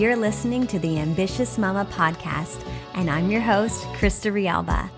You're 0.00 0.16
listening 0.16 0.66
to 0.68 0.78
the 0.78 0.98
Ambitious 0.98 1.58
Mama 1.58 1.86
podcast, 1.92 2.66
and 2.94 3.10
I'm 3.10 3.30
your 3.30 3.42
host, 3.42 3.82
Krista 3.88 4.32
Rialba. 4.32 4.88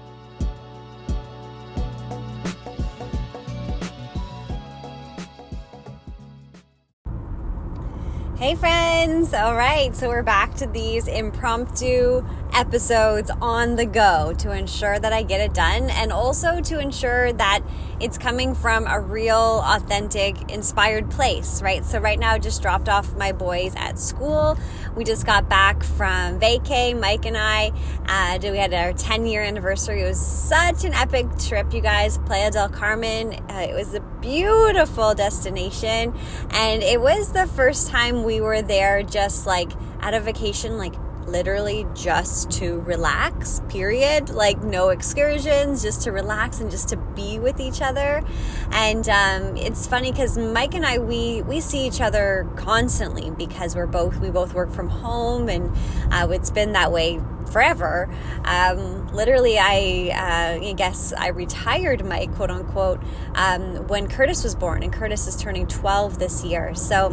Hey, 8.38 8.54
friends. 8.54 9.34
All 9.34 9.56
right, 9.56 9.92
so 9.96 10.09
we're 10.09 10.23
back 10.23 10.54
to 10.54 10.68
these 10.68 11.09
impromptu 11.09 12.24
episodes 12.55 13.30
on 13.41 13.77
the 13.77 13.87
go 13.87 14.34
to 14.39 14.52
ensure 14.52 14.98
that 14.98 15.12
I 15.12 15.23
get 15.23 15.41
it 15.41 15.55
done 15.55 15.91
and 15.91 16.12
also 16.12 16.61
to 16.61 16.79
ensure 16.79 17.32
that 17.32 17.62
it's 18.01 18.19
coming 18.19 18.55
from 18.55 18.87
a 18.87 19.01
real, 19.01 19.62
authentic, 19.64 20.51
inspired 20.51 21.11
place, 21.11 21.62
right? 21.62 21.84
So, 21.84 22.01
right 22.01 22.19
now, 22.19 22.33
I 22.33 22.38
just 22.38 22.61
dropped 22.61 22.88
off 22.88 23.15
my 23.16 23.33
boys 23.33 23.74
at 23.77 23.98
school. 23.98 24.59
We 24.96 25.05
just 25.05 25.24
got 25.24 25.48
back 25.48 25.83
from 25.84 26.41
vacay, 26.41 26.98
Mike 26.98 27.27
and 27.27 27.37
I. 27.37 27.73
Uh, 28.07 28.38
we 28.43 28.59
had 28.59 28.74
our 28.74 28.93
10 28.93 29.27
year 29.27 29.43
anniversary. 29.43 30.02
It 30.02 30.09
was 30.09 30.21
such 30.21 30.84
an 30.84 30.95
epic 30.95 31.27
trip, 31.38 31.73
you 31.73 31.80
guys. 31.80 32.19
Playa 32.19 32.51
del 32.51 32.69
Carmen. 32.69 33.34
Uh, 33.48 33.66
it 33.69 33.74
was 33.74 33.95
a 33.95 34.01
beautiful 34.21 35.15
destination. 35.15 36.15
And 36.51 36.82
it 36.82 37.01
was 37.01 37.32
the 37.32 37.46
first 37.46 37.88
time 37.88 38.24
we 38.24 38.41
were 38.41 38.62
there 38.62 39.02
just 39.02 39.46
like 39.46 39.71
at 40.01 40.15
a 40.15 40.21
vacation, 40.21 40.77
like 40.77 40.95
literally 41.26 41.86
just 41.94 42.50
to 42.52 42.80
relax, 42.80 43.60
period. 43.68 44.30
Like 44.30 44.62
no 44.62 44.90
excursions, 44.90 45.82
just 45.82 46.02
to 46.02 46.12
relax 46.12 46.60
and 46.60 46.70
just 46.70 46.88
to 46.90 46.96
be 46.96 47.38
with 47.38 47.60
each 47.60 47.80
other. 47.82 48.22
And 48.70 49.08
um, 49.08 49.56
it's 49.56 49.86
funny 49.86 50.12
because 50.12 50.36
Mike 50.36 50.74
and 50.74 50.84
I 50.84 50.98
we 50.98 51.42
we 51.42 51.60
see 51.60 51.86
each 51.86 52.00
other 52.00 52.48
constantly 52.56 53.30
because 53.30 53.74
we're 53.74 53.86
both 53.86 54.18
we 54.18 54.30
both 54.30 54.54
work 54.54 54.70
from 54.70 54.88
home 54.88 55.48
and 55.48 55.70
uh, 56.10 56.29
it's 56.30 56.51
been 56.51 56.73
that 56.73 56.92
way 56.92 57.20
forever. 57.52 58.09
Um, 58.45 59.09
literally, 59.09 59.59
I, 59.59 60.10
uh, 60.12 60.66
I 60.66 60.73
guess 60.73 61.12
I 61.12 61.29
retired 61.29 62.04
Mike, 62.04 62.34
quote 62.34 62.51
unquote, 62.51 63.01
um, 63.34 63.86
when 63.88 64.09
Curtis 64.09 64.42
was 64.42 64.54
born, 64.54 64.82
and 64.82 64.92
Curtis 64.92 65.26
is 65.26 65.36
turning 65.36 65.66
12 65.66 66.19
this 66.19 66.44
year. 66.44 66.75
So 66.75 67.10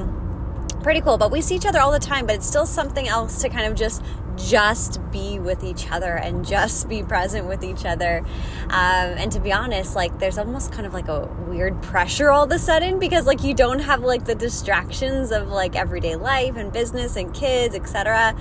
pretty 0.81 1.01
cool 1.01 1.17
but 1.17 1.31
we 1.31 1.41
see 1.41 1.55
each 1.55 1.65
other 1.65 1.79
all 1.79 1.91
the 1.91 1.99
time 1.99 2.25
but 2.25 2.35
it's 2.35 2.47
still 2.47 2.65
something 2.65 3.07
else 3.07 3.41
to 3.41 3.49
kind 3.49 3.65
of 3.65 3.75
just 3.75 4.01
just 4.47 4.99
be 5.11 5.39
with 5.39 5.63
each 5.63 5.91
other 5.91 6.15
and 6.15 6.45
just 6.45 6.87
be 6.87 7.03
present 7.03 7.47
with 7.47 7.63
each 7.63 7.85
other. 7.85 8.19
Um, 8.65 9.17
and 9.17 9.31
to 9.31 9.39
be 9.39 9.51
honest 9.51 9.95
like 9.95 10.17
there's 10.19 10.37
almost 10.37 10.71
kind 10.71 10.85
of 10.85 10.93
like 10.93 11.07
a 11.07 11.25
weird 11.47 11.81
pressure 11.81 12.29
all 12.29 12.43
of 12.43 12.51
a 12.51 12.59
sudden 12.59 12.99
because 12.99 13.25
like 13.25 13.43
you 13.43 13.53
don't 13.53 13.79
have 13.79 14.01
like 14.01 14.25
the 14.25 14.35
distractions 14.35 15.31
of 15.31 15.49
like 15.49 15.75
everyday 15.75 16.15
life 16.15 16.55
and 16.55 16.71
business 16.71 17.15
and 17.15 17.33
kids 17.33 17.75
etc 17.75 18.35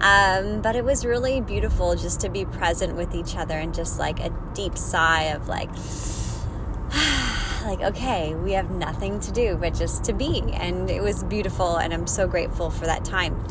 um, 0.00 0.62
but 0.62 0.76
it 0.76 0.84
was 0.84 1.04
really 1.04 1.40
beautiful 1.40 1.94
just 1.96 2.20
to 2.20 2.28
be 2.28 2.44
present 2.44 2.96
with 2.96 3.14
each 3.14 3.36
other 3.36 3.58
and 3.58 3.74
just 3.74 3.98
like 3.98 4.20
a 4.20 4.30
deep 4.54 4.78
sigh 4.78 5.24
of 5.24 5.48
like 5.48 5.70
like, 7.64 7.80
okay, 7.80 8.34
we 8.34 8.52
have 8.52 8.70
nothing 8.70 9.20
to 9.20 9.32
do 9.32 9.56
but 9.56 9.74
just 9.74 10.04
to 10.04 10.12
be. 10.12 10.42
And 10.54 10.90
it 10.90 11.02
was 11.02 11.24
beautiful, 11.24 11.76
and 11.76 11.92
I'm 11.92 12.06
so 12.06 12.26
grateful 12.26 12.70
for 12.70 12.86
that 12.86 13.04
time. 13.04 13.44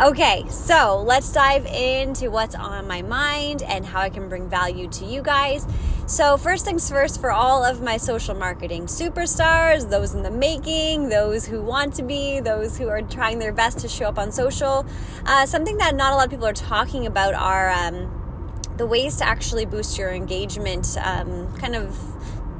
Okay, 0.00 0.46
so 0.48 1.02
let's 1.04 1.32
dive 1.32 1.66
into 1.66 2.30
what's 2.30 2.54
on 2.54 2.86
my 2.86 3.02
mind 3.02 3.62
and 3.62 3.84
how 3.84 4.00
I 4.00 4.10
can 4.10 4.28
bring 4.28 4.48
value 4.48 4.88
to 4.90 5.04
you 5.04 5.22
guys. 5.22 5.66
So, 6.06 6.38
first 6.38 6.64
things 6.64 6.88
first, 6.88 7.20
for 7.20 7.30
all 7.30 7.64
of 7.64 7.82
my 7.82 7.98
social 7.98 8.34
marketing 8.34 8.86
superstars, 8.86 9.90
those 9.90 10.14
in 10.14 10.22
the 10.22 10.30
making, 10.30 11.10
those 11.10 11.46
who 11.46 11.60
want 11.60 11.94
to 11.96 12.02
be, 12.02 12.40
those 12.40 12.78
who 12.78 12.88
are 12.88 13.02
trying 13.02 13.40
their 13.40 13.52
best 13.52 13.80
to 13.80 13.88
show 13.88 14.06
up 14.06 14.18
on 14.18 14.32
social, 14.32 14.86
uh, 15.26 15.44
something 15.44 15.76
that 15.78 15.94
not 15.94 16.12
a 16.12 16.16
lot 16.16 16.24
of 16.24 16.30
people 16.30 16.46
are 16.46 16.54
talking 16.54 17.04
about 17.04 17.34
are 17.34 17.68
um, 17.68 18.72
the 18.78 18.86
ways 18.86 19.16
to 19.16 19.26
actually 19.26 19.66
boost 19.66 19.98
your 19.98 20.10
engagement, 20.10 20.96
um, 21.02 21.54
kind 21.56 21.74
of 21.74 21.98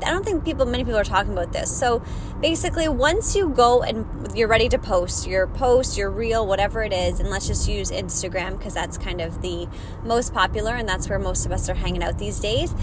I 0.04 0.10
don't 0.10 0.24
think 0.24 0.44
people, 0.44 0.66
many 0.66 0.84
people 0.84 0.98
are 0.98 1.04
talking 1.04 1.32
about 1.32 1.52
this. 1.52 1.76
So 1.76 2.02
basically, 2.40 2.88
once 2.88 3.34
you 3.34 3.48
go 3.50 3.82
and 3.82 4.06
you're 4.36 4.48
ready 4.48 4.68
to 4.68 4.78
post 4.78 5.26
your 5.26 5.46
post, 5.46 5.98
your 5.98 6.10
reel, 6.10 6.46
whatever 6.46 6.82
it 6.82 6.92
is, 6.92 7.20
and 7.20 7.30
let's 7.30 7.46
just 7.46 7.68
use 7.68 7.90
Instagram 7.90 8.58
because 8.58 8.74
that's 8.74 8.98
kind 8.98 9.20
of 9.20 9.42
the 9.42 9.68
most 10.04 10.32
popular 10.32 10.74
and 10.74 10.88
that's 10.88 11.08
where 11.08 11.18
most 11.18 11.46
of 11.46 11.52
us 11.52 11.68
are 11.68 11.74
hanging 11.74 12.02
out 12.02 12.18
these 12.18 12.40
days 12.40 12.74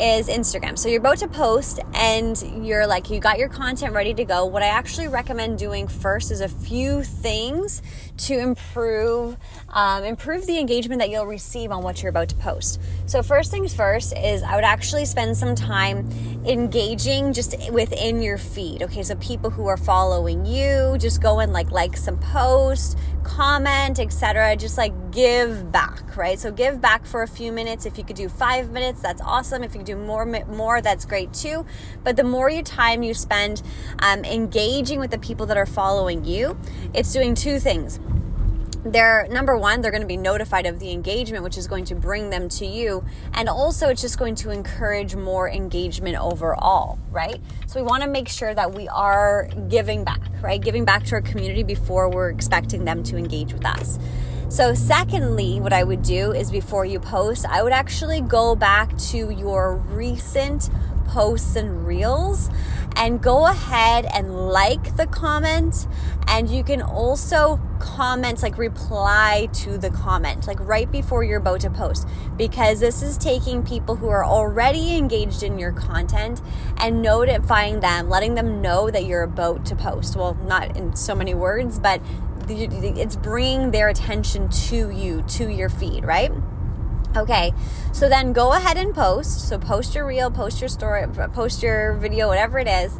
is 0.00 0.28
Instagram. 0.28 0.78
So 0.78 0.88
you're 0.88 1.00
about 1.00 1.18
to 1.18 1.28
post 1.28 1.80
and 1.94 2.64
you're 2.64 2.86
like, 2.86 3.10
you 3.10 3.20
got 3.20 3.38
your 3.38 3.48
content 3.48 3.92
ready 3.92 4.14
to 4.14 4.24
go. 4.24 4.46
What 4.46 4.62
I 4.62 4.68
actually 4.68 5.08
recommend 5.08 5.58
doing 5.58 5.88
first 5.88 6.30
is 6.30 6.40
a 6.40 6.48
few 6.48 7.02
things 7.02 7.82
to 8.18 8.38
improve 8.38 9.36
um, 9.70 10.04
improve 10.04 10.46
the 10.46 10.58
engagement 10.58 11.00
that 11.00 11.10
you'll 11.10 11.26
receive 11.26 11.70
on 11.70 11.82
what 11.82 12.02
you're 12.02 12.10
about 12.10 12.28
to 12.30 12.34
post. 12.36 12.80
So 13.06 13.22
first 13.22 13.50
things 13.50 13.74
first 13.74 14.16
is 14.16 14.42
I 14.42 14.54
would 14.56 14.64
actually 14.64 15.04
spend 15.04 15.36
some 15.36 15.54
time 15.54 16.08
engaging 16.44 17.32
just 17.32 17.54
within 17.70 18.22
your 18.22 18.38
feed. 18.38 18.82
Okay, 18.82 19.02
so 19.02 19.14
people 19.16 19.50
who 19.50 19.66
are 19.66 19.76
following 19.76 20.46
you, 20.46 20.96
just 20.98 21.20
go 21.20 21.40
and 21.40 21.52
like 21.52 21.70
like 21.70 21.96
some 21.96 22.18
posts, 22.18 22.96
comment, 23.22 23.98
etc. 23.98 24.56
Just 24.56 24.78
like 24.78 25.12
give 25.12 25.70
back, 25.70 26.16
right? 26.16 26.38
So 26.38 26.50
give 26.50 26.80
back 26.80 27.04
for 27.04 27.22
a 27.22 27.28
few 27.28 27.52
minutes. 27.52 27.86
If 27.86 27.98
you 27.98 28.04
could 28.04 28.16
do 28.16 28.28
five 28.28 28.70
minutes, 28.70 29.02
that's 29.02 29.20
awesome. 29.22 29.62
If 29.62 29.74
you 29.74 29.82
do 29.82 29.96
more, 29.96 30.24
more, 30.24 30.80
that's 30.80 31.04
great 31.04 31.32
too. 31.32 31.66
But 32.04 32.16
the 32.16 32.24
more 32.24 32.48
you 32.50 32.62
time 32.62 33.02
you 33.02 33.14
spend 33.14 33.62
um, 34.00 34.24
engaging 34.24 34.98
with 34.98 35.10
the 35.10 35.18
people 35.18 35.46
that 35.46 35.56
are 35.56 35.66
following 35.66 36.24
you, 36.24 36.58
it's 36.94 37.12
doing 37.12 37.34
two 37.34 37.58
things 37.58 38.00
they're 38.84 39.26
number 39.28 39.56
one 39.56 39.80
they're 39.80 39.90
going 39.90 40.02
to 40.02 40.06
be 40.06 40.16
notified 40.16 40.66
of 40.66 40.78
the 40.78 40.90
engagement 40.90 41.44
which 41.44 41.58
is 41.58 41.66
going 41.66 41.84
to 41.86 41.94
bring 41.94 42.30
them 42.30 42.48
to 42.48 42.66
you. 42.66 43.04
And 43.34 43.48
also 43.48 43.88
it's 43.88 44.00
just 44.00 44.18
going 44.18 44.34
to 44.36 44.50
encourage 44.50 45.14
more 45.14 45.48
engagement 45.50 46.16
overall 46.16 46.98
right? 47.10 47.40
So 47.66 47.80
we 47.80 47.86
want 47.86 48.02
to 48.02 48.08
make 48.08 48.28
sure 48.28 48.54
that 48.54 48.74
we 48.74 48.88
are 48.88 49.48
giving 49.68 50.04
back 50.04 50.20
right? 50.42 50.60
Giving 50.60 50.84
back 50.84 51.04
to 51.04 51.16
our 51.16 51.22
community 51.22 51.62
before 51.62 52.08
we're 52.08 52.30
expecting 52.30 52.84
them 52.84 53.02
to 53.04 53.16
engage 53.16 53.52
with 53.52 53.66
us. 53.66 53.98
So 54.48 54.74
secondly 54.74 55.60
what 55.60 55.72
i 55.72 55.84
would 55.84 56.02
do 56.02 56.32
is 56.32 56.50
before 56.50 56.84
you 56.84 56.98
post 56.98 57.46
i 57.46 57.62
would 57.62 57.72
actually 57.72 58.20
go 58.20 58.56
back 58.56 58.96
to 58.98 59.30
your 59.30 59.76
recent 59.76 60.70
posts 61.10 61.56
and 61.56 61.86
reels. 61.86 62.50
And 62.96 63.22
go 63.22 63.46
ahead 63.46 64.06
and 64.12 64.48
like 64.48 64.96
the 64.96 65.06
comment. 65.06 65.86
And 66.26 66.48
you 66.48 66.62
can 66.62 66.82
also 66.82 67.60
comment 67.78 68.42
like 68.42 68.58
reply 68.58 69.48
to 69.52 69.78
the 69.78 69.90
comment 69.90 70.46
like 70.46 70.60
right 70.60 70.90
before 70.90 71.24
you're 71.24 71.38
about 71.38 71.60
to 71.60 71.70
post. 71.70 72.06
Because 72.36 72.80
this 72.80 73.02
is 73.02 73.16
taking 73.16 73.64
people 73.64 73.96
who 73.96 74.08
are 74.08 74.24
already 74.24 74.96
engaged 74.96 75.42
in 75.42 75.58
your 75.58 75.72
content 75.72 76.40
and 76.76 77.02
notifying 77.02 77.80
them 77.80 78.08
letting 78.08 78.34
them 78.34 78.60
know 78.60 78.90
that 78.90 79.04
you're 79.04 79.22
about 79.22 79.64
to 79.66 79.76
post. 79.76 80.16
Well 80.16 80.34
not 80.44 80.76
in 80.76 80.94
so 80.94 81.14
many 81.14 81.34
words 81.34 81.78
but 81.78 82.00
it's 82.48 83.16
bringing 83.16 83.70
their 83.70 83.88
attention 83.88 84.48
to 84.48 84.90
you 84.90 85.22
to 85.22 85.48
your 85.48 85.68
feed 85.68 86.04
right 86.04 86.32
Okay, 87.16 87.52
so 87.92 88.08
then 88.08 88.32
go 88.32 88.52
ahead 88.52 88.76
and 88.76 88.94
post. 88.94 89.48
So 89.48 89.58
post 89.58 89.94
your 89.94 90.06
reel, 90.06 90.30
post 90.30 90.60
your 90.60 90.68
story, 90.68 91.06
post 91.32 91.62
your 91.62 91.94
video, 91.94 92.28
whatever 92.28 92.58
it 92.58 92.68
is. 92.68 92.98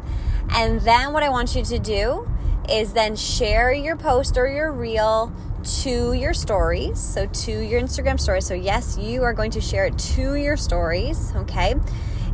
And 0.49 0.81
then 0.81 1.13
what 1.13 1.23
I 1.23 1.29
want 1.29 1.55
you 1.55 1.63
to 1.63 1.79
do 1.79 2.29
is 2.69 2.93
then 2.93 3.15
share 3.15 3.71
your 3.71 3.95
post 3.95 4.37
or 4.37 4.47
your 4.47 4.71
reel 4.71 5.31
to 5.81 6.13
your 6.13 6.33
stories. 6.33 6.99
So 6.99 7.25
to 7.25 7.51
your 7.51 7.79
Instagram 7.79 8.19
stories. 8.19 8.45
So 8.45 8.53
yes, 8.53 8.97
you 8.97 9.23
are 9.23 9.33
going 9.33 9.51
to 9.51 9.61
share 9.61 9.85
it 9.85 9.97
to 9.97 10.35
your 10.35 10.57
stories. 10.57 11.31
Okay. 11.35 11.75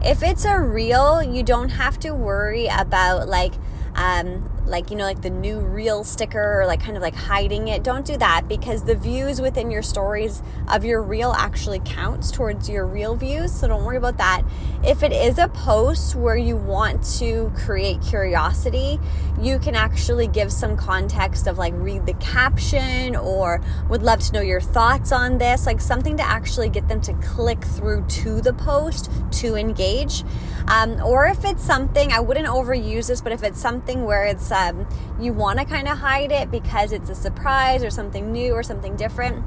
If 0.03 0.23
it's 0.23 0.45
a 0.45 0.59
reel, 0.59 1.21
you 1.21 1.43
don't 1.43 1.69
have 1.69 1.99
to 1.99 2.13
worry 2.13 2.67
about 2.67 3.27
like, 3.27 3.53
um, 3.95 4.49
like 4.67 4.91
you 4.91 4.97
know 4.97 5.05
like 5.05 5.21
the 5.21 5.29
new 5.29 5.59
reel 5.59 6.03
sticker 6.03 6.61
or 6.61 6.65
like 6.65 6.81
kind 6.81 6.95
of 6.95 7.01
like 7.01 7.15
hiding 7.15 7.67
it. 7.69 7.83
Don't 7.83 8.05
do 8.05 8.17
that 8.17 8.47
because 8.47 8.83
the 8.83 8.95
views 8.95 9.41
within 9.41 9.71
your 9.71 9.81
stories 9.81 10.41
of 10.67 10.83
your 10.83 11.01
reel 11.01 11.33
actually 11.37 11.79
counts 11.79 12.31
towards 12.31 12.69
your 12.69 12.85
reel 12.85 13.15
views. 13.15 13.51
So 13.51 13.67
don't 13.67 13.83
worry 13.83 13.97
about 13.97 14.17
that. 14.17 14.43
If 14.85 15.03
it 15.03 15.11
is 15.11 15.37
a 15.37 15.47
post 15.47 16.15
where 16.15 16.37
you 16.37 16.55
want 16.55 17.03
to 17.19 17.51
create 17.55 18.01
curiosity 18.01 18.99
you 19.39 19.59
can 19.59 19.75
actually 19.75 20.27
give 20.27 20.51
some 20.51 20.75
context 20.75 21.47
of 21.47 21.57
like 21.57 21.73
read 21.75 22.05
the 22.05 22.13
caption 22.15 23.15
or 23.15 23.61
would 23.87 24.01
love 24.01 24.19
to 24.19 24.33
know 24.33 24.41
your 24.41 24.61
thoughts 24.61 25.11
on 25.11 25.37
this 25.37 25.65
like 25.65 25.79
something 25.79 26.17
to 26.17 26.23
actually 26.23 26.69
get 26.69 26.87
them 26.87 26.99
to 27.01 27.13
click 27.15 27.63
through 27.63 28.03
to 28.07 28.41
the 28.41 28.53
post 28.53 29.11
to 29.31 29.55
engage. 29.55 30.23
Um, 30.67 31.01
or 31.01 31.27
if 31.27 31.45
it's 31.45 31.63
something 31.63 32.11
i 32.11 32.19
wouldn't 32.19 32.47
overuse 32.47 33.07
this 33.07 33.21
but 33.21 33.31
if 33.31 33.41
it's 33.41 33.57
something 33.57 34.03
where 34.03 34.25
it's 34.25 34.51
um, 34.57 34.87
you 35.19 35.33
want 35.33 35.59
to 35.59 35.65
kind 35.65 35.87
of 35.87 35.97
hide 35.99 36.31
it 36.31 36.49
because 36.49 36.91
it's 36.91 37.09
a 37.09 37.15
surprise 37.15 37.83
or 37.83 37.89
something 37.89 38.31
new 38.31 38.53
or 38.53 38.63
something 38.63 38.95
different 38.95 39.43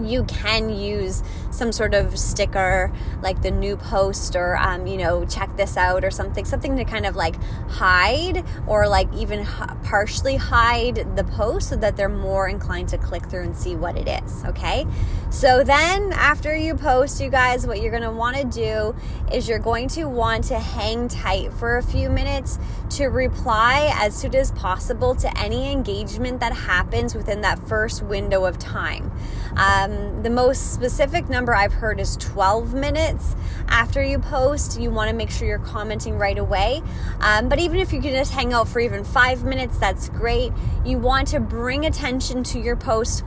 you 0.00 0.24
can 0.24 0.70
use 0.70 1.22
some 1.50 1.70
sort 1.70 1.94
of 1.94 2.18
sticker 2.18 2.92
like 3.22 3.42
the 3.42 3.50
new 3.50 3.76
post 3.76 4.34
or 4.34 4.56
um, 4.56 4.86
you 4.86 4.96
know 4.96 5.24
check 5.26 5.54
this 5.56 5.76
out 5.76 6.04
or 6.04 6.10
something 6.10 6.44
something 6.44 6.76
to 6.76 6.84
kind 6.84 7.04
of 7.04 7.14
like 7.14 7.36
hide 7.68 8.44
or 8.66 8.88
like 8.88 9.12
even 9.14 9.44
partially 9.84 10.36
hide 10.36 11.16
the 11.16 11.24
post 11.24 11.68
so 11.68 11.76
that 11.76 11.96
they're 11.96 12.08
more 12.08 12.48
inclined 12.48 12.88
to 12.88 12.98
click 12.98 13.24
through 13.26 13.42
and 13.42 13.56
see 13.56 13.76
what 13.76 13.96
it 13.96 14.08
is 14.08 14.44
okay? 14.44 14.86
So 15.30 15.64
then 15.64 16.12
after 16.12 16.54
you 16.54 16.74
post 16.74 17.20
you 17.20 17.30
guys 17.30 17.66
what 17.66 17.80
you're 17.80 17.90
going 17.90 18.02
to 18.02 18.10
want 18.10 18.36
to 18.36 18.44
do 18.44 18.94
is 19.32 19.48
you're 19.48 19.58
going 19.58 19.88
to 19.88 20.04
want 20.04 20.44
to 20.44 20.58
hang 20.58 21.08
tight 21.08 21.52
for 21.52 21.76
a 21.76 21.82
few 21.82 22.08
minutes 22.08 22.58
to 22.90 23.06
reply 23.06 23.90
as 23.94 24.14
soon 24.14 24.34
as 24.34 24.50
possible 24.52 25.14
to 25.16 25.38
any 25.38 25.70
engagement 25.70 26.40
that 26.40 26.52
happens 26.52 27.14
within 27.14 27.40
that 27.42 27.58
first 27.66 28.02
window 28.02 28.44
of 28.44 28.58
time 28.58 29.10
um, 29.56 30.22
the 30.22 30.30
most 30.30 30.72
specific 30.72 31.28
number 31.28 31.54
I've 31.54 31.72
heard 31.72 32.00
is 32.00 32.16
12 32.16 32.74
minutes 32.74 33.36
after 33.68 34.02
you 34.02 34.18
post. 34.18 34.80
You 34.80 34.90
want 34.90 35.10
to 35.10 35.16
make 35.16 35.30
sure 35.30 35.46
you're 35.46 35.58
commenting 35.58 36.18
right 36.18 36.38
away. 36.38 36.82
Um, 37.20 37.48
but 37.48 37.58
even 37.58 37.78
if 37.78 37.92
you 37.92 38.00
can 38.00 38.12
just 38.12 38.32
hang 38.32 38.52
out 38.52 38.68
for 38.68 38.80
even 38.80 39.04
five 39.04 39.44
minutes, 39.44 39.78
that's 39.78 40.08
great. 40.08 40.52
You 40.84 40.98
want 40.98 41.28
to 41.28 41.40
bring 41.40 41.86
attention 41.86 42.42
to 42.44 42.58
your 42.58 42.76
post 42.76 43.24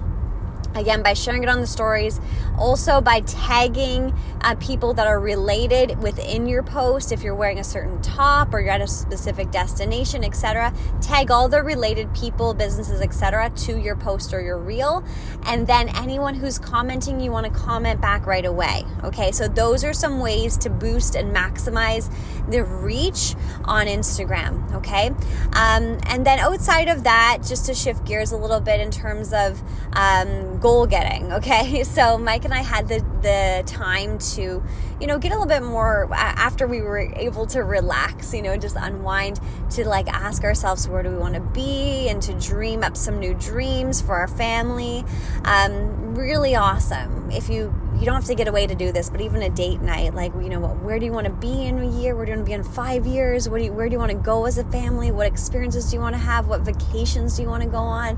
again 0.75 1.01
by 1.01 1.13
sharing 1.13 1.43
it 1.43 1.49
on 1.49 1.61
the 1.61 1.67
stories. 1.67 2.19
Also 2.57 3.01
by 3.01 3.21
tagging 3.21 4.13
uh, 4.41 4.55
people 4.55 4.93
that 4.93 5.07
are 5.07 5.19
related 5.19 6.01
within 6.01 6.45
your 6.47 6.63
post. 6.63 7.11
If 7.11 7.23
you're 7.23 7.35
wearing 7.35 7.59
a 7.59 7.63
certain 7.63 8.01
top 8.01 8.53
or 8.53 8.59
you're 8.59 8.71
at 8.71 8.81
a 8.81 8.87
specific 8.87 9.51
destination 9.51 10.23
etc 10.23 10.73
tag 11.01 11.31
all 11.31 11.49
the 11.49 11.61
related 11.61 12.13
people 12.13 12.53
businesses 12.53 13.01
etc 13.01 13.49
to 13.55 13.77
your 13.79 13.95
post 13.95 14.33
or 14.33 14.41
your 14.41 14.57
reel. 14.57 15.03
And 15.45 15.67
then 15.67 15.89
anyone 15.95 16.35
who's 16.35 16.59
commenting 16.59 17.19
you 17.19 17.31
want 17.31 17.45
to 17.45 17.51
comment 17.51 18.01
back 18.01 18.25
right 18.25 18.45
away 18.45 18.83
okay? 19.03 19.31
So 19.31 19.47
those 19.47 19.83
are 19.83 19.93
some 19.93 20.19
ways 20.19 20.57
to 20.57 20.69
boost 20.69 21.15
and 21.15 21.35
maximize 21.35 22.11
the 22.49 22.63
reach 22.63 23.35
on 23.65 23.87
instagram 23.87 24.73
okay? 24.75 25.09
Um, 25.53 25.99
and 26.07 26.25
then 26.25 26.39
outside 26.39 26.87
of 26.87 27.03
that 27.03 27.39
just 27.47 27.65
to 27.67 27.73
shift 27.73 28.05
gears 28.05 28.31
a 28.31 28.37
little 28.37 28.59
bit 28.59 28.79
in 28.79 28.91
terms 28.91 29.33
of 29.33 29.61
um, 29.93 30.59
goal 30.65 30.87
getting. 30.87 31.31
Okay, 31.31 31.83
so 31.95 32.17
Mike 32.17 32.43
and 32.43 32.53
I 32.53 32.63
had 32.63 32.87
the 32.87 33.05
the 33.21 33.63
time 33.67 34.17
to, 34.17 34.63
you 34.99 35.07
know, 35.07 35.19
get 35.19 35.31
a 35.31 35.35
little 35.35 35.47
bit 35.47 35.61
more 35.61 36.11
after 36.11 36.65
we 36.65 36.81
were 36.81 36.97
able 37.15 37.45
to 37.47 37.63
relax. 37.63 38.33
You 38.33 38.41
know, 38.41 38.57
just 38.57 38.75
unwind 38.75 39.39
to 39.71 39.87
like 39.87 40.07
ask 40.07 40.43
ourselves 40.43 40.87
where 40.87 41.03
do 41.03 41.09
we 41.09 41.17
want 41.17 41.35
to 41.35 41.39
be 41.39 42.09
and 42.09 42.19
to 42.23 42.33
dream 42.33 42.83
up 42.83 42.97
some 42.97 43.19
new 43.19 43.35
dreams 43.35 44.01
for 44.01 44.15
our 44.15 44.27
family. 44.27 45.03
Um, 45.43 46.15
really 46.15 46.55
awesome. 46.55 47.29
If 47.29 47.47
you 47.47 47.71
you 47.99 48.05
don't 48.05 48.15
have 48.15 48.25
to 48.25 48.35
get 48.35 48.47
away 48.47 48.65
to 48.65 48.73
do 48.73 48.91
this, 48.91 49.11
but 49.11 49.21
even 49.21 49.43
a 49.43 49.49
date 49.49 49.81
night, 49.81 50.15
like 50.15 50.33
you 50.33 50.49
know, 50.49 50.61
where 50.61 50.97
do 50.97 51.05
you 51.05 51.11
want 51.11 51.27
to 51.27 51.33
be 51.33 51.65
in 51.65 51.77
a 51.77 52.01
year? 52.01 52.15
Where 52.15 52.25
do 52.25 52.31
you 52.31 52.37
want 52.37 52.47
to 52.47 52.49
be 52.49 52.53
in 52.53 52.63
five 52.63 53.05
years? 53.05 53.47
What 53.47 53.59
do 53.59 53.65
you, 53.65 53.73
where 53.73 53.87
do 53.87 53.93
you 53.93 53.99
want 53.99 54.11
to 54.11 54.17
go 54.17 54.45
as 54.45 54.57
a 54.57 54.63
family? 54.65 55.11
What 55.11 55.27
experiences 55.27 55.91
do 55.91 55.97
you 55.97 56.01
want 56.01 56.15
to 56.15 56.21
have? 56.21 56.47
What 56.47 56.61
vacations 56.61 57.35
do 57.35 57.43
you 57.43 57.49
want 57.49 57.61
to 57.61 57.69
go 57.69 57.77
on? 57.77 58.17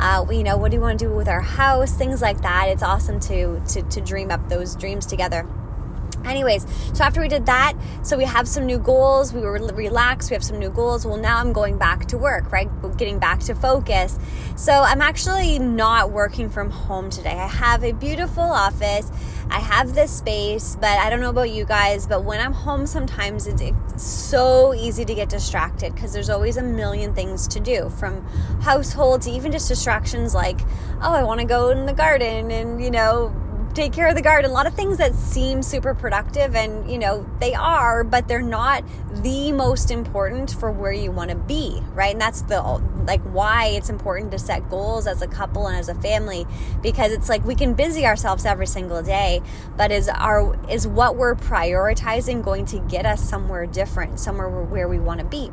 Uh, 0.00 0.24
you 0.30 0.44
know, 0.44 0.56
what 0.56 0.70
do 0.70 0.76
you 0.76 0.80
want 0.80 0.98
to 0.98 1.06
do 1.06 1.12
with 1.12 1.28
our 1.28 1.40
house? 1.40 1.92
Things 1.92 2.22
like 2.22 2.40
that. 2.42 2.68
It's 2.68 2.82
awesome 2.82 3.18
to 3.20 3.60
to 3.60 3.82
to 3.82 4.00
dream 4.00 4.30
up 4.30 4.48
those 4.48 4.76
dreams 4.76 5.06
together. 5.06 5.46
Anyways, 6.28 6.66
so 6.92 7.04
after 7.04 7.20
we 7.20 7.28
did 7.28 7.46
that, 7.46 7.74
so 8.02 8.16
we 8.16 8.24
have 8.24 8.46
some 8.46 8.66
new 8.66 8.78
goals. 8.78 9.32
We 9.32 9.40
were 9.40 9.52
relaxed. 9.52 10.30
We 10.30 10.34
have 10.34 10.44
some 10.44 10.58
new 10.58 10.70
goals. 10.70 11.06
Well, 11.06 11.16
now 11.16 11.38
I'm 11.38 11.52
going 11.52 11.78
back 11.78 12.04
to 12.06 12.18
work, 12.18 12.52
right? 12.52 12.68
Getting 12.98 13.18
back 13.18 13.40
to 13.40 13.54
focus. 13.54 14.18
So 14.56 14.72
I'm 14.72 15.00
actually 15.00 15.58
not 15.58 16.10
working 16.10 16.50
from 16.50 16.70
home 16.70 17.10
today. 17.10 17.32
I 17.32 17.46
have 17.46 17.82
a 17.82 17.92
beautiful 17.92 18.42
office. 18.42 19.10
I 19.50 19.60
have 19.60 19.94
this 19.94 20.14
space, 20.14 20.76
but 20.78 20.98
I 20.98 21.08
don't 21.08 21.20
know 21.20 21.30
about 21.30 21.50
you 21.50 21.64
guys, 21.64 22.06
but 22.06 22.22
when 22.22 22.38
I'm 22.38 22.52
home, 22.52 22.86
sometimes 22.86 23.46
it's, 23.46 23.62
it's 23.62 24.02
so 24.02 24.74
easy 24.74 25.06
to 25.06 25.14
get 25.14 25.30
distracted 25.30 25.94
because 25.94 26.12
there's 26.12 26.28
always 26.28 26.58
a 26.58 26.62
million 26.62 27.14
things 27.14 27.48
to 27.48 27.60
do 27.60 27.88
from 27.88 28.22
household 28.60 29.22
to 29.22 29.30
even 29.30 29.50
just 29.50 29.68
distractions 29.68 30.34
like, 30.34 30.60
oh, 31.00 31.14
I 31.14 31.22
want 31.22 31.40
to 31.40 31.46
go 31.46 31.70
in 31.70 31.86
the 31.86 31.94
garden 31.94 32.50
and, 32.50 32.82
you 32.82 32.90
know, 32.90 33.34
take 33.74 33.92
care 33.92 34.08
of 34.08 34.14
the 34.14 34.22
garden. 34.22 34.50
A 34.50 34.54
lot 34.54 34.66
of 34.66 34.74
things 34.74 34.98
that 34.98 35.14
seem 35.14 35.62
super 35.62 35.94
productive 35.94 36.54
and, 36.54 36.90
you 36.90 36.98
know, 36.98 37.26
they 37.40 37.54
are, 37.54 38.04
but 38.04 38.28
they're 38.28 38.42
not 38.42 38.84
the 39.22 39.52
most 39.52 39.90
important 39.90 40.50
for 40.50 40.70
where 40.70 40.92
you 40.92 41.10
want 41.10 41.30
to 41.30 41.36
be, 41.36 41.80
right? 41.94 42.12
And 42.12 42.20
that's 42.20 42.42
the 42.42 42.60
like 43.06 43.22
why 43.22 43.66
it's 43.66 43.88
important 43.88 44.30
to 44.32 44.38
set 44.38 44.68
goals 44.68 45.06
as 45.06 45.22
a 45.22 45.26
couple 45.26 45.66
and 45.66 45.78
as 45.78 45.88
a 45.88 45.94
family 45.94 46.46
because 46.82 47.10
it's 47.10 47.28
like 47.28 47.44
we 47.44 47.54
can 47.54 47.74
busy 47.74 48.04
ourselves 48.04 48.44
every 48.44 48.66
single 48.66 49.02
day, 49.02 49.40
but 49.76 49.90
is 49.90 50.08
our 50.08 50.58
is 50.68 50.86
what 50.86 51.16
we're 51.16 51.34
prioritizing 51.34 52.42
going 52.42 52.66
to 52.66 52.78
get 52.80 53.06
us 53.06 53.26
somewhere 53.26 53.66
different, 53.66 54.20
somewhere 54.20 54.48
where 54.48 54.88
we 54.88 54.98
want 54.98 55.20
to 55.20 55.26
be. 55.26 55.50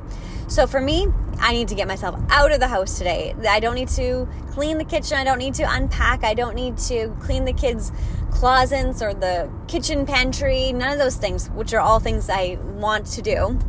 So 0.48 0.68
for 0.68 0.80
me, 0.80 1.08
I 1.40 1.54
need 1.54 1.68
to 1.70 1.76
get 1.76 1.88
myself 1.88 2.20
out 2.30 2.52
of 2.52 2.60
the 2.60 2.68
house 2.68 2.98
today. 2.98 3.36
I 3.48 3.60
don't 3.60 3.76
need 3.76 3.90
to 3.90 4.28
clean 4.52 4.78
the 4.78 4.86
kitchen. 4.86 5.18
I 5.18 5.24
don't 5.24 5.40
need 5.40 5.54
to 5.56 5.64
unpack. 5.64 6.24
I 6.24 6.34
don't 6.34 6.56
need 6.56 6.78
to 6.80 7.16
clean 7.20 7.46
the 7.46 7.54
kids' 7.54 7.92
closets 8.32 9.02
or 9.02 9.14
the 9.14 9.50
kitchen 9.68 10.06
pantry. 10.06 10.74
None 10.74 10.92
of 10.92 10.98
those 10.98 11.16
things, 11.16 11.48
which 11.50 11.74
are 11.74 11.80
all 11.80 12.00
things 12.00 12.30
I 12.30 12.58
want 12.78 13.06
to 13.08 13.22
do 13.22 13.60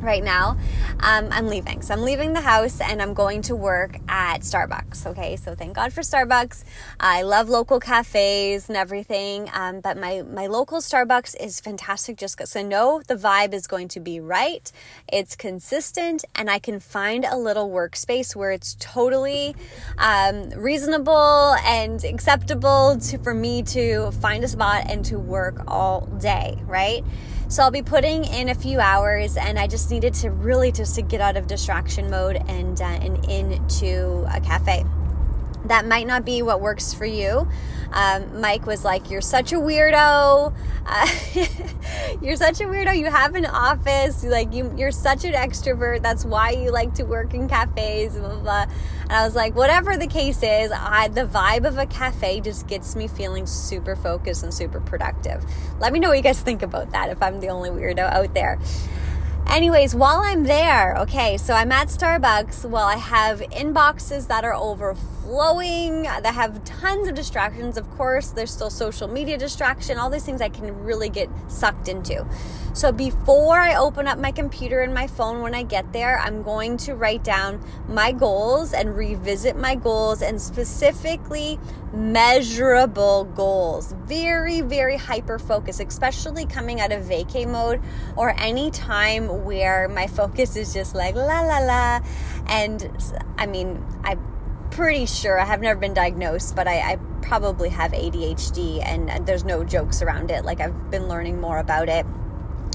right 0.00 0.22
now. 0.22 0.56
Um, 1.00 1.28
I'm 1.30 1.48
leaving. 1.48 1.82
So 1.82 1.94
I'm 1.94 2.02
leaving 2.02 2.32
the 2.32 2.40
house 2.40 2.80
and 2.80 3.02
I'm 3.02 3.14
going 3.14 3.42
to 3.42 3.56
work 3.56 3.96
at 4.08 4.40
Starbucks. 4.40 5.06
Okay, 5.06 5.36
so 5.36 5.54
thank 5.54 5.74
God 5.74 5.92
for 5.92 6.00
Starbucks. 6.00 6.64
I 7.00 7.22
love 7.22 7.48
local 7.48 7.80
cafes 7.80 8.68
and 8.68 8.76
everything, 8.76 9.50
um, 9.52 9.80
but 9.80 9.96
my, 9.96 10.22
my 10.22 10.46
local 10.46 10.78
Starbucks 10.78 11.36
is 11.40 11.60
fantastic 11.60 12.16
just 12.16 12.38
I 12.56 12.62
know 12.62 13.02
the 13.06 13.14
vibe 13.14 13.52
is 13.52 13.66
going 13.66 13.88
to 13.88 14.00
be 14.00 14.20
right, 14.20 14.70
it's 15.10 15.36
consistent, 15.36 16.24
and 16.34 16.50
I 16.50 16.58
can 16.58 16.80
find 16.80 17.24
a 17.24 17.36
little 17.36 17.68
workspace 17.70 18.34
where 18.36 18.52
it's 18.52 18.76
totally 18.78 19.54
um, 19.98 20.50
reasonable 20.50 21.54
and 21.64 22.02
acceptable 22.04 22.98
to, 22.98 23.18
for 23.18 23.34
me 23.34 23.62
to 23.64 24.10
find 24.12 24.44
a 24.44 24.48
spot 24.48 24.84
and 24.88 25.04
to 25.06 25.18
work 25.18 25.62
all 25.66 26.06
day, 26.20 26.58
right? 26.66 27.04
So 27.50 27.62
I'll 27.62 27.70
be 27.70 27.80
putting 27.80 28.24
in 28.24 28.50
a 28.50 28.54
few 28.54 28.78
hours, 28.78 29.38
and 29.38 29.58
I 29.58 29.66
just 29.66 29.90
needed 29.90 30.12
to 30.14 30.30
really 30.30 30.70
just 30.70 30.94
to 30.96 31.02
get 31.02 31.22
out 31.22 31.38
of 31.38 31.46
distraction 31.46 32.10
mode 32.10 32.36
and 32.46 32.78
uh, 32.78 32.84
and 32.84 33.24
into 33.24 34.26
a 34.30 34.38
cafe 34.38 34.84
that 35.66 35.86
might 35.86 36.06
not 36.06 36.24
be 36.24 36.42
what 36.42 36.60
works 36.60 36.94
for 36.94 37.06
you. 37.06 37.48
Um, 37.92 38.40
Mike 38.40 38.66
was 38.66 38.84
like, 38.84 39.10
You're 39.10 39.20
such 39.20 39.52
a 39.52 39.56
weirdo. 39.56 40.54
Uh, 40.86 41.08
you're 42.22 42.36
such 42.36 42.60
a 42.60 42.64
weirdo. 42.64 42.96
You 42.96 43.06
have 43.06 43.34
an 43.34 43.46
office. 43.46 44.22
Like, 44.24 44.52
you, 44.52 44.74
you're 44.76 44.92
such 44.92 45.24
an 45.24 45.32
extrovert. 45.32 46.02
That's 46.02 46.24
why 46.24 46.50
you 46.50 46.70
like 46.70 46.94
to 46.94 47.04
work 47.04 47.34
in 47.34 47.48
cafes. 47.48 48.16
Blah, 48.16 48.28
blah, 48.28 48.40
blah. 48.40 48.66
And 49.02 49.12
I 49.12 49.24
was 49.24 49.34
like, 49.34 49.54
Whatever 49.54 49.96
the 49.96 50.06
case 50.06 50.42
is, 50.42 50.70
I, 50.70 51.08
the 51.08 51.24
vibe 51.24 51.66
of 51.66 51.78
a 51.78 51.86
cafe 51.86 52.40
just 52.40 52.66
gets 52.66 52.94
me 52.94 53.08
feeling 53.08 53.46
super 53.46 53.96
focused 53.96 54.42
and 54.42 54.52
super 54.52 54.80
productive. 54.80 55.44
Let 55.80 55.92
me 55.92 55.98
know 55.98 56.08
what 56.08 56.18
you 56.18 56.22
guys 56.22 56.40
think 56.40 56.62
about 56.62 56.90
that 56.90 57.08
if 57.10 57.22
I'm 57.22 57.40
the 57.40 57.48
only 57.48 57.70
weirdo 57.70 58.00
out 58.00 58.34
there. 58.34 58.58
Anyways, 59.46 59.94
while 59.94 60.18
I'm 60.18 60.44
there, 60.44 60.94
okay, 60.98 61.38
so 61.38 61.54
I'm 61.54 61.72
at 61.72 61.88
Starbucks. 61.88 62.68
Well, 62.68 62.84
I 62.84 62.96
have 62.96 63.40
inboxes 63.40 64.28
that 64.28 64.44
are 64.44 64.52
overflowing, 65.28 66.02
that 66.02 66.34
have 66.34 66.62
tons 66.64 67.08
of 67.08 67.14
distractions. 67.14 67.76
Of 67.76 67.90
course, 67.90 68.30
there's 68.30 68.50
still 68.50 68.70
social 68.70 69.08
media 69.08 69.38
distraction, 69.38 69.98
all 69.98 70.10
these 70.10 70.24
things 70.24 70.40
I 70.40 70.48
can 70.48 70.84
really 70.84 71.08
get 71.08 71.28
sucked 71.48 71.88
into. 71.88 72.26
So 72.72 72.92
before 72.92 73.58
I 73.58 73.74
open 73.76 74.06
up 74.06 74.18
my 74.18 74.30
computer 74.30 74.80
and 74.80 74.94
my 74.94 75.06
phone 75.06 75.42
when 75.42 75.54
I 75.54 75.62
get 75.62 75.92
there, 75.92 76.18
I'm 76.18 76.42
going 76.42 76.76
to 76.78 76.94
write 76.94 77.24
down 77.24 77.64
my 77.88 78.12
goals 78.12 78.72
and 78.72 78.96
revisit 78.96 79.56
my 79.56 79.74
goals 79.74 80.22
and 80.22 80.40
specifically 80.40 81.58
measurable 81.92 83.24
goals. 83.24 83.94
Very, 84.04 84.60
very 84.60 84.96
hyper 84.96 85.38
focused, 85.38 85.80
especially 85.80 86.46
coming 86.46 86.80
out 86.80 86.92
of 86.92 87.04
vacay 87.04 87.50
mode 87.50 87.82
or 88.16 88.34
any 88.38 88.70
time 88.70 89.44
where 89.44 89.88
my 89.88 90.06
focus 90.06 90.56
is 90.56 90.72
just 90.72 90.94
like 90.94 91.14
la 91.14 91.40
la 91.40 91.58
la. 91.58 92.00
And 92.46 92.90
I 93.38 93.46
mean, 93.46 93.84
I'm 94.04 94.37
pretty 94.78 95.06
sure 95.06 95.40
I 95.40 95.44
have 95.44 95.60
never 95.60 95.80
been 95.80 95.92
diagnosed, 95.92 96.54
but 96.54 96.68
I, 96.68 96.92
I 96.92 96.96
probably 97.20 97.68
have 97.68 97.90
ADHD 97.90 98.80
and 98.86 99.26
there's 99.26 99.42
no 99.42 99.64
jokes 99.64 100.02
around 100.02 100.30
it. 100.30 100.44
Like 100.44 100.60
I've 100.60 100.88
been 100.88 101.08
learning 101.08 101.40
more 101.40 101.58
about 101.58 101.88
it 101.88 102.06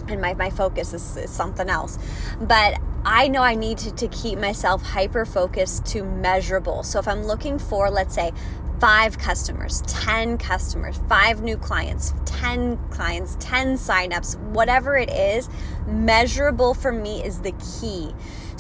and 0.10 0.20
my, 0.20 0.34
my 0.34 0.50
focus 0.50 0.94
is, 0.94 1.16
is 1.16 1.30
something 1.30 1.70
else. 1.70 1.98
But 2.42 2.78
I 3.06 3.30
know 3.30 3.42
I 3.42 3.56
need 3.56 3.78
to, 3.78 3.96
to 3.96 4.10
keep 4.10 4.38
myself 4.38 4.82
hyper 4.84 5.26
focused 5.26 5.86
to 5.88 6.04
measurable. 6.04 6.84
So 6.84 7.00
if 7.00 7.08
I'm 7.08 7.24
looking 7.24 7.58
for, 7.58 7.90
let's 7.90 8.14
say, 8.14 8.34
five 8.82 9.18
customers, 9.18 9.82
10 9.88 10.38
customers, 10.40 11.00
five 11.08 11.42
new 11.42 11.56
clients, 11.56 12.14
10 12.26 12.90
clients, 12.90 13.38
10 13.40 13.76
signups, 13.76 14.38
whatever 14.50 14.98
it 14.98 15.10
is, 15.10 15.48
measurable 15.88 16.74
for 16.74 16.92
me 16.92 17.24
is 17.24 17.40
the 17.40 17.54
key. 17.80 18.14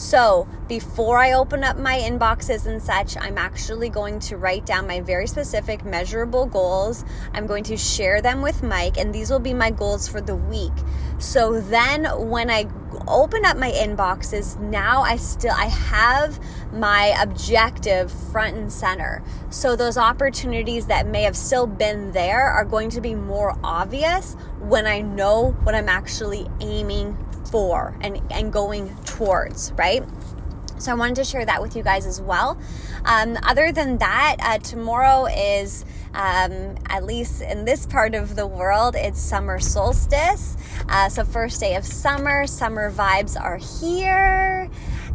So 0.03 0.49
before 0.67 1.17
I 1.17 1.31
open 1.31 1.63
up 1.63 1.77
my 1.77 1.97
inboxes 1.97 2.65
and 2.65 2.83
such, 2.83 3.15
I'm 3.15 3.37
actually 3.37 3.87
going 3.87 4.19
to 4.19 4.35
write 4.35 4.65
down 4.65 4.85
my 4.85 4.99
very 4.99 5.27
specific 5.27 5.85
measurable 5.85 6.45
goals. 6.45 7.05
I'm 7.33 7.47
going 7.47 7.63
to 7.63 7.77
share 7.77 8.21
them 8.21 8.41
with 8.41 8.63
Mike, 8.63 8.97
and 8.97 9.15
these 9.15 9.31
will 9.31 9.39
be 9.39 9.53
my 9.53 9.71
goals 9.71 10.09
for 10.09 10.19
the 10.19 10.35
week. 10.35 10.73
So 11.19 11.61
then 11.61 12.03
when 12.29 12.49
I 12.49 12.67
open 13.07 13.45
up 13.45 13.55
my 13.55 13.71
inboxes, 13.71 14.59
now 14.59 15.03
I 15.03 15.15
still 15.15 15.53
I 15.55 15.67
have 15.67 16.37
my 16.73 17.15
objective 17.21 18.11
front 18.11 18.57
and 18.57 18.71
center. 18.71 19.23
So 19.51 19.77
those 19.77 19.97
opportunities 19.97 20.87
that 20.87 21.07
may 21.07 21.23
have 21.23 21.37
still 21.37 21.65
been 21.65 22.11
there 22.11 22.49
are 22.49 22.65
going 22.65 22.89
to 22.89 22.99
be 22.99 23.15
more 23.15 23.57
obvious 23.63 24.35
when 24.59 24.85
I 24.85 24.99
know 24.99 25.51
what 25.63 25.75
I'm 25.75 25.89
actually 25.89 26.45
aiming 26.59 27.17
for 27.53 27.95
and, 28.01 28.19
and 28.31 28.51
going 28.51 28.89
towards, 29.05 29.73
right? 29.73 30.03
So 30.79 30.91
I 30.91 30.95
wanted 30.95 31.17
to 31.17 31.23
share 31.23 31.45
that 31.45 31.61
with 31.61 31.75
you 31.75 31.83
guys 31.83 32.07
as 32.07 32.19
well. 32.19 32.59
Um, 33.05 33.37
other 33.43 33.71
than 33.71 33.99
that, 33.99 34.37
uh, 34.39 34.57
tomorrow 34.57 35.27
is, 35.27 35.85
um, 36.15 36.75
at 36.89 37.03
least 37.03 37.43
in 37.43 37.63
this 37.63 37.85
part 37.85 38.15
of 38.15 38.35
the 38.35 38.47
world, 38.47 38.95
it's 38.95 39.21
summer 39.21 39.59
solstice. 39.59 40.57
Uh, 40.89 41.09
so, 41.09 41.23
first 41.23 41.59
day 41.59 41.75
of 41.75 41.85
summer, 41.85 42.47
summer 42.47 42.91
vibes 42.91 43.39
are 43.39 43.57
here. 43.57 44.67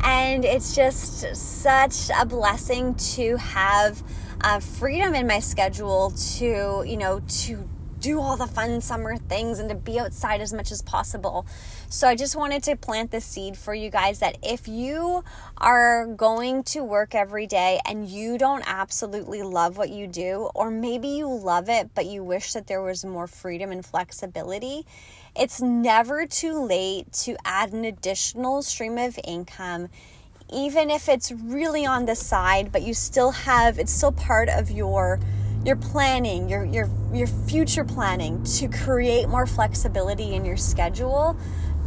And 0.04 0.44
it's 0.44 0.76
just 0.76 1.34
such 1.34 2.08
a 2.16 2.24
blessing 2.24 2.94
to 3.16 3.36
have 3.38 4.00
uh, 4.42 4.60
freedom 4.60 5.16
in 5.16 5.26
my 5.26 5.40
schedule 5.40 6.12
to, 6.38 6.84
you 6.86 6.96
know, 6.96 7.20
to 7.40 7.68
do 8.00 8.20
all 8.20 8.36
the 8.36 8.46
fun 8.46 8.80
summer 8.80 9.16
things 9.16 9.58
and 9.58 9.68
to 9.68 9.74
be 9.74 9.98
outside 9.98 10.40
as 10.40 10.52
much 10.52 10.70
as 10.70 10.82
possible. 10.82 11.46
So 11.88 12.08
I 12.08 12.14
just 12.14 12.36
wanted 12.36 12.62
to 12.64 12.76
plant 12.76 13.10
the 13.10 13.20
seed 13.20 13.56
for 13.56 13.74
you 13.74 13.90
guys 13.90 14.20
that 14.20 14.38
if 14.42 14.68
you 14.68 15.24
are 15.56 16.06
going 16.06 16.62
to 16.64 16.84
work 16.84 17.14
every 17.14 17.46
day 17.46 17.80
and 17.86 18.08
you 18.08 18.38
don't 18.38 18.64
absolutely 18.66 19.42
love 19.42 19.76
what 19.76 19.90
you 19.90 20.06
do, 20.06 20.50
or 20.54 20.70
maybe 20.70 21.08
you 21.08 21.28
love 21.28 21.68
it, 21.68 21.90
but 21.94 22.06
you 22.06 22.22
wish 22.22 22.52
that 22.52 22.66
there 22.66 22.82
was 22.82 23.04
more 23.04 23.26
freedom 23.26 23.72
and 23.72 23.84
flexibility, 23.84 24.86
it's 25.36 25.60
never 25.60 26.26
too 26.26 26.64
late 26.64 27.12
to 27.12 27.36
add 27.44 27.72
an 27.72 27.84
additional 27.84 28.62
stream 28.62 28.98
of 28.98 29.18
income 29.24 29.88
even 30.50 30.90
if 30.90 31.10
it's 31.10 31.30
really 31.30 31.84
on 31.84 32.06
the 32.06 32.14
side 32.14 32.72
but 32.72 32.82
you 32.82 32.94
still 32.94 33.30
have 33.30 33.78
it's 33.78 33.92
still 33.92 34.12
part 34.12 34.48
of 34.48 34.70
your 34.70 35.20
your 35.68 35.76
planning, 35.76 36.48
your 36.48 36.64
your 36.64 36.88
your 37.12 37.26
future 37.26 37.84
planning 37.84 38.42
to 38.42 38.68
create 38.68 39.28
more 39.28 39.46
flexibility 39.46 40.34
in 40.34 40.42
your 40.42 40.56
schedule, 40.56 41.36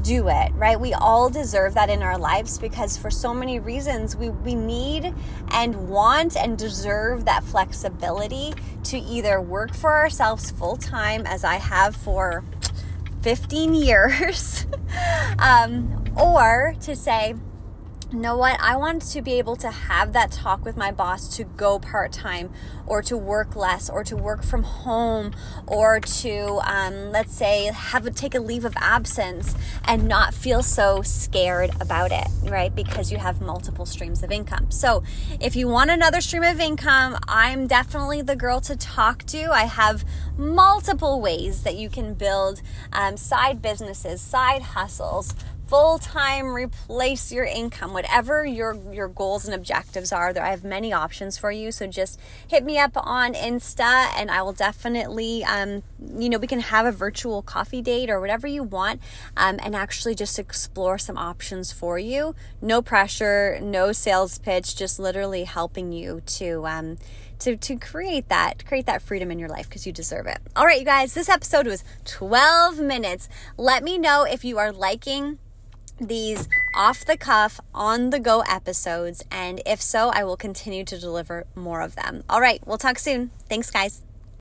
do 0.04 0.28
it, 0.30 0.52
right? 0.54 0.80
We 0.80 0.94
all 0.94 1.32
deserve 1.32 1.74
that 1.74 1.90
in 1.90 2.04
our 2.04 2.18
lives 2.18 2.60
because 2.60 2.96
for 2.96 3.10
so 3.10 3.34
many 3.34 3.60
reasons 3.60 4.16
we 4.16 4.30
we 4.30 4.54
need 4.54 5.16
and 5.50 5.90
want 5.90 6.38
and 6.38 6.60
deserve 6.60 7.26
that 7.26 7.44
flexibility 7.44 8.54
to 8.84 9.00
either 9.00 9.42
work 9.42 9.74
for 9.74 9.92
ourselves 9.92 10.52
full 10.52 10.78
time 10.78 11.26
as 11.26 11.44
I 11.44 11.56
have 11.56 11.96
for 11.96 12.44
15 13.24 13.74
years 13.88 14.68
um, 15.40 16.06
or 16.16 16.76
to 16.82 16.96
say 16.96 17.34
know 18.14 18.38
what? 18.38 18.60
I 18.60 18.76
want 18.76 19.02
to 19.02 19.22
be 19.22 19.34
able 19.34 19.56
to 19.58 19.72
have 19.72 20.14
that 20.14 20.32
talk 20.32 20.66
with 20.66 20.76
my 20.76 20.92
boss 20.92 21.36
to 21.38 21.44
go 21.44 21.80
part 21.80 22.12
time 22.12 22.52
or 22.86 23.02
to 23.04 23.18
work 23.18 23.56
less 23.56 23.90
or 23.90 24.04
to 24.04 24.18
work 24.18 24.44
from 24.44 24.64
home 24.64 25.34
or 25.68 26.00
to, 26.00 26.60
um, 26.70 27.12
let's 27.12 27.34
say, 27.34 27.66
have 27.74 28.06
a, 28.06 28.12
take 28.12 28.36
a 28.36 28.40
leave 28.40 28.66
of 28.66 28.74
absence 28.78 29.56
and 29.86 30.08
not 30.08 30.34
feel 30.34 30.62
so 30.62 31.02
scared 31.02 31.72
about 31.80 32.12
it, 32.12 32.28
right? 32.44 32.76
Because 32.76 33.12
you 33.12 33.18
have 33.18 33.42
multiple 33.42 33.86
streams 33.86 34.24
of 34.24 34.32
income. 34.32 34.70
So 34.72 35.04
if 35.40 35.56
you 35.56 35.68
want 35.68 35.90
another 35.90 36.22
stream 36.22 36.44
of 36.44 36.60
income, 36.60 37.18
I'm 37.28 37.68
definitely 37.68 38.22
the 38.22 38.36
girl 38.36 38.60
to 38.62 38.76
talk 38.76 39.24
to. 39.28 39.52
I 39.52 39.64
have 39.64 40.04
multiple 40.38 41.22
ways 41.22 41.64
that 41.64 41.76
you 41.76 41.90
can 41.90 42.14
build 42.14 42.62
um, 42.92 43.16
side 43.16 43.62
businesses, 43.62 44.22
side 44.22 44.62
hustles 44.62 45.34
full 45.72 45.98
time 46.00 46.48
replace 46.48 47.32
your 47.32 47.46
income, 47.46 47.94
whatever 47.94 48.46
your 48.46 48.78
your 48.92 49.08
goals 49.08 49.46
and 49.46 49.56
objectives 49.56 50.12
are. 50.12 50.34
There, 50.34 50.44
I 50.44 50.50
have 50.50 50.66
many 50.66 50.92
options 50.92 51.38
for 51.38 51.50
you. 51.50 51.72
So 51.72 51.88
just 51.88 52.20
hit 52.46 52.66
me 52.66 52.78
up 52.78 52.92
on 52.98 53.34
Insta, 53.36 54.12
and 54.18 54.30
I 54.30 54.42
will 54.42 54.52
definitely, 54.52 55.46
um, 55.46 55.82
you 56.14 56.28
know, 56.28 56.40
we 56.40 56.48
can 56.48 56.60
have 56.60 56.86
a 56.86 56.92
virtual 56.92 57.42
coffee 57.42 57.82
date 57.82 58.10
or 58.10 58.20
whatever 58.20 58.48
you 58.48 58.64
want, 58.64 59.00
um, 59.38 59.62
and 59.64 59.74
actually 59.74 60.14
just 60.14 60.38
explore 60.38 60.98
some 60.98 61.18
options 61.18 61.72
for 61.72 61.98
you. 61.98 62.36
No 62.62 62.82
pressure, 62.82 63.58
no 63.62 63.94
sales 63.94 64.40
pitch, 64.40 64.76
just 64.76 65.00
literally 65.00 65.46
helping 65.46 65.94
you 65.94 66.22
to. 66.38 66.68
Um, 66.68 66.98
to, 67.40 67.58
to 67.58 67.76
create 67.76 68.30
that 68.30 68.64
create 68.68 68.86
that 68.86 69.02
freedom 69.02 69.32
in 69.32 69.40
your 69.40 69.50
life 69.50 69.68
because 69.68 69.88
you 69.88 69.92
deserve 69.92 70.28
it 70.28 70.38
all 70.56 70.64
right 70.64 70.78
you 70.78 70.86
guys 70.86 71.16
this 71.16 71.28
episode 71.28 71.66
was 71.66 71.84
12 72.06 72.80
minutes 72.80 73.30
let 73.58 73.84
me 73.84 73.98
know 73.98 74.22
if 74.22 74.46
you 74.46 74.60
are 74.60 74.72
liking 74.72 75.40
these 76.02 76.48
off 76.76 77.06
the 77.06 77.18
cuff, 77.18 77.60
on 77.74 78.10
the 78.10 78.20
go 78.20 78.42
episodes. 78.42 79.24
And 79.32 79.62
if 79.66 79.82
so, 79.82 80.10
I 80.10 80.24
will 80.24 80.38
continue 80.38 80.84
to 80.86 81.00
deliver 81.00 81.46
more 81.56 81.82
of 81.82 81.96
them. 81.96 82.24
All 82.30 82.42
right, 82.42 82.62
we'll 82.66 82.78
talk 82.78 83.00
soon. 83.00 83.32
Thanks, 83.48 83.70
guys. 83.70 84.02